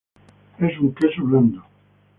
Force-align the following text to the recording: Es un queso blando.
Es 0.57 0.79
un 0.79 0.95
queso 0.95 1.21
blando. 1.23 1.63